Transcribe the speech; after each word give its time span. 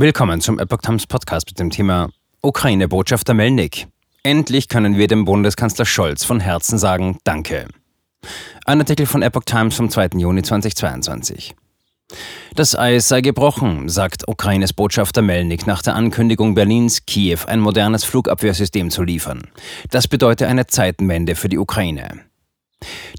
Willkommen 0.00 0.40
zum 0.40 0.60
Epoch 0.60 0.80
Times 0.80 1.08
Podcast 1.08 1.48
mit 1.48 1.58
dem 1.58 1.70
Thema 1.70 2.10
Ukraine-Botschafter 2.40 3.34
Melnik. 3.34 3.88
Endlich 4.22 4.68
können 4.68 4.96
wir 4.96 5.08
dem 5.08 5.24
Bundeskanzler 5.24 5.86
Scholz 5.86 6.22
von 6.22 6.38
Herzen 6.38 6.78
sagen 6.78 7.18
Danke. 7.24 7.66
Ein 8.64 8.78
Artikel 8.78 9.06
von 9.06 9.22
Epoch 9.22 9.42
Times 9.42 9.74
vom 9.74 9.90
2. 9.90 10.10
Juni 10.18 10.44
2022. 10.44 11.56
Das 12.54 12.78
Eis 12.78 13.08
sei 13.08 13.22
gebrochen, 13.22 13.88
sagt 13.88 14.28
Ukraines 14.28 14.72
Botschafter 14.72 15.20
Melnik 15.20 15.66
nach 15.66 15.82
der 15.82 15.96
Ankündigung 15.96 16.54
Berlins, 16.54 17.04
Kiew 17.04 17.40
ein 17.48 17.58
modernes 17.58 18.04
Flugabwehrsystem 18.04 18.90
zu 18.90 19.02
liefern. 19.02 19.48
Das 19.90 20.06
bedeutet 20.06 20.46
eine 20.46 20.68
Zeitenwende 20.68 21.34
für 21.34 21.48
die 21.48 21.58
Ukraine. 21.58 22.27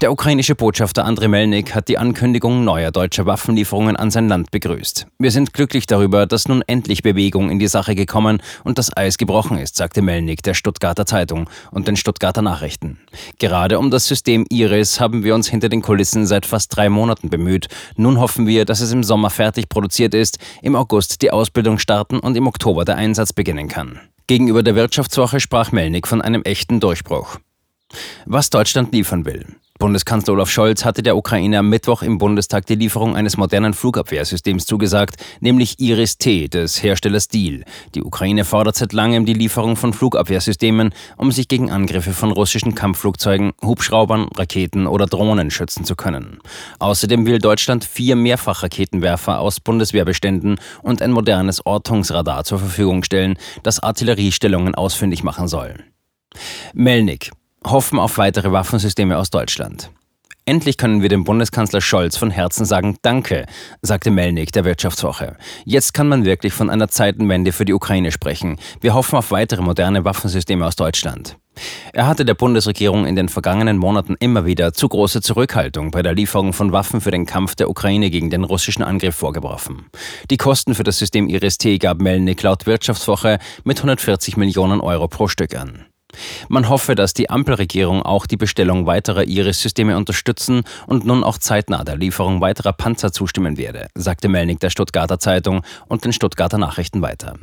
Der 0.00 0.12
ukrainische 0.12 0.54
Botschafter 0.54 1.04
Andrei 1.04 1.26
Melnik 1.26 1.74
hat 1.74 1.88
die 1.88 1.98
Ankündigung 1.98 2.62
neuer 2.62 2.92
deutscher 2.92 3.26
Waffenlieferungen 3.26 3.96
an 3.96 4.12
sein 4.12 4.28
Land 4.28 4.52
begrüßt. 4.52 5.08
Wir 5.18 5.32
sind 5.32 5.52
glücklich 5.52 5.86
darüber, 5.86 6.24
dass 6.24 6.46
nun 6.46 6.62
endlich 6.68 7.02
Bewegung 7.02 7.50
in 7.50 7.58
die 7.58 7.66
Sache 7.66 7.96
gekommen 7.96 8.40
und 8.62 8.78
das 8.78 8.96
Eis 8.96 9.18
gebrochen 9.18 9.58
ist, 9.58 9.74
sagte 9.74 10.00
Melnik 10.00 10.44
der 10.44 10.54
Stuttgarter 10.54 11.04
Zeitung 11.04 11.50
und 11.72 11.88
den 11.88 11.96
Stuttgarter 11.96 12.42
Nachrichten. 12.42 13.00
Gerade 13.40 13.80
um 13.80 13.90
das 13.90 14.06
System 14.06 14.46
Iris 14.50 15.00
haben 15.00 15.24
wir 15.24 15.34
uns 15.34 15.48
hinter 15.48 15.68
den 15.68 15.82
Kulissen 15.82 16.26
seit 16.26 16.46
fast 16.46 16.76
drei 16.76 16.88
Monaten 16.88 17.28
bemüht. 17.28 17.66
Nun 17.96 18.20
hoffen 18.20 18.46
wir, 18.46 18.64
dass 18.64 18.80
es 18.80 18.92
im 18.92 19.02
Sommer 19.02 19.30
fertig 19.30 19.68
produziert 19.68 20.14
ist, 20.14 20.38
im 20.62 20.76
August 20.76 21.22
die 21.22 21.32
Ausbildung 21.32 21.80
starten 21.80 22.20
und 22.20 22.36
im 22.36 22.46
Oktober 22.46 22.84
der 22.84 22.96
Einsatz 22.96 23.32
beginnen 23.32 23.66
kann. 23.66 23.98
Gegenüber 24.28 24.62
der 24.62 24.76
Wirtschaftswoche 24.76 25.40
sprach 25.40 25.72
Melnik 25.72 26.06
von 26.06 26.22
einem 26.22 26.42
echten 26.42 26.78
Durchbruch. 26.78 27.38
Was 28.26 28.50
Deutschland 28.50 28.92
liefern 28.92 29.24
will. 29.24 29.46
Bundeskanzler 29.78 30.34
Olaf 30.34 30.50
Scholz 30.50 30.84
hatte 30.84 31.04
der 31.04 31.16
Ukraine 31.16 31.60
am 31.60 31.68
Mittwoch 31.68 32.02
im 32.02 32.18
Bundestag 32.18 32.66
die 32.66 32.74
Lieferung 32.74 33.14
eines 33.14 33.36
modernen 33.36 33.74
Flugabwehrsystems 33.74 34.66
zugesagt, 34.66 35.16
nämlich 35.38 35.78
Iris-T 35.78 36.48
des 36.48 36.82
Herstellers 36.82 37.28
Diehl. 37.28 37.64
Die 37.94 38.02
Ukraine 38.02 38.44
fordert 38.44 38.74
seit 38.74 38.92
langem 38.92 39.24
die 39.24 39.34
Lieferung 39.34 39.76
von 39.76 39.92
Flugabwehrsystemen, 39.92 40.92
um 41.16 41.30
sich 41.30 41.46
gegen 41.46 41.70
Angriffe 41.70 42.12
von 42.12 42.32
russischen 42.32 42.74
Kampfflugzeugen, 42.74 43.52
Hubschraubern, 43.64 44.26
Raketen 44.34 44.88
oder 44.88 45.06
Drohnen 45.06 45.52
schützen 45.52 45.84
zu 45.84 45.94
können. 45.94 46.40
Außerdem 46.80 47.24
will 47.24 47.38
Deutschland 47.38 47.84
vier 47.84 48.16
Mehrfachraketenwerfer 48.16 49.38
aus 49.38 49.60
Bundeswehrbeständen 49.60 50.58
und 50.82 51.02
ein 51.02 51.12
modernes 51.12 51.64
Ortungsradar 51.64 52.42
zur 52.42 52.58
Verfügung 52.58 53.04
stellen, 53.04 53.38
das 53.62 53.78
Artilleriestellungen 53.80 54.74
ausfindig 54.74 55.22
machen 55.22 55.46
soll. 55.46 55.76
Melnik 56.74 57.30
hoffen 57.70 57.98
auf 57.98 58.18
weitere 58.18 58.52
Waffensysteme 58.52 59.16
aus 59.16 59.30
Deutschland. 59.30 59.90
Endlich 60.48 60.78
können 60.78 61.02
wir 61.02 61.10
dem 61.10 61.24
Bundeskanzler 61.24 61.82
Scholz 61.82 62.16
von 62.16 62.30
Herzen 62.30 62.64
sagen 62.64 62.96
Danke, 63.02 63.44
sagte 63.82 64.10
Melnik 64.10 64.50
der 64.52 64.64
Wirtschaftswoche. 64.64 65.36
Jetzt 65.66 65.92
kann 65.92 66.08
man 66.08 66.24
wirklich 66.24 66.54
von 66.54 66.70
einer 66.70 66.88
Zeitenwende 66.88 67.52
für 67.52 67.66
die 67.66 67.74
Ukraine 67.74 68.10
sprechen. 68.12 68.58
Wir 68.80 68.94
hoffen 68.94 69.16
auf 69.16 69.30
weitere 69.30 69.60
moderne 69.60 70.06
Waffensysteme 70.06 70.64
aus 70.64 70.74
Deutschland. 70.74 71.36
Er 71.92 72.06
hatte 72.06 72.24
der 72.24 72.32
Bundesregierung 72.32 73.04
in 73.04 73.14
den 73.14 73.28
vergangenen 73.28 73.76
Monaten 73.76 74.16
immer 74.20 74.46
wieder 74.46 74.72
zu 74.72 74.88
große 74.88 75.20
Zurückhaltung 75.20 75.90
bei 75.90 76.00
der 76.00 76.14
Lieferung 76.14 76.54
von 76.54 76.72
Waffen 76.72 77.02
für 77.02 77.10
den 77.10 77.26
Kampf 77.26 77.54
der 77.54 77.68
Ukraine 77.68 78.08
gegen 78.08 78.30
den 78.30 78.44
russischen 78.44 78.82
Angriff 78.82 79.16
vorgeworfen. 79.16 79.84
Die 80.30 80.38
Kosten 80.38 80.74
für 80.74 80.84
das 80.84 80.98
System 80.98 81.28
Iris-T 81.28 81.76
gab 81.76 82.00
Melnik 82.00 82.42
laut 82.42 82.64
Wirtschaftswoche 82.64 83.38
mit 83.64 83.76
140 83.76 84.38
Millionen 84.38 84.80
Euro 84.80 85.08
pro 85.08 85.28
Stück 85.28 85.54
an. 85.54 85.84
Man 86.48 86.68
hoffe, 86.68 86.94
dass 86.94 87.14
die 87.14 87.30
Ampelregierung 87.30 88.02
auch 88.02 88.26
die 88.26 88.36
Bestellung 88.36 88.86
weiterer 88.86 89.24
Iris-Systeme 89.24 89.96
unterstützen 89.96 90.62
und 90.86 91.04
nun 91.04 91.24
auch 91.24 91.38
zeitnah 91.38 91.84
der 91.84 91.96
Lieferung 91.96 92.40
weiterer 92.40 92.72
Panzer 92.72 93.12
zustimmen 93.12 93.56
werde, 93.56 93.88
sagte 93.94 94.28
Melnik 94.28 94.60
der 94.60 94.70
Stuttgarter 94.70 95.18
Zeitung 95.18 95.62
und 95.88 96.04
den 96.04 96.12
Stuttgarter 96.12 96.58
Nachrichten 96.58 97.02
weiter. 97.02 97.34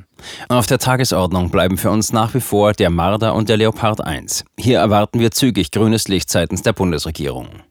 Auf 0.50 0.66
der 0.66 0.80
Tagesordnung 0.80 1.50
bleiben 1.50 1.78
für 1.78 1.92
uns 1.92 2.14
nach 2.14 2.34
wie 2.34 2.42
vor 2.42 2.74
der 2.74 2.90
Marder 2.90 3.34
und 3.36 3.50
der 3.50 3.58
Leopard 3.58 4.02
1. 4.02 4.46
Hier 4.58 4.80
erwarten 4.80 5.20
wir 5.20 5.32
zügig 5.32 5.72
grünes 5.72 6.08
Licht 6.08 6.30
seitens 6.30 6.62
der 6.62 6.74
Bundesregierung. 6.74 7.66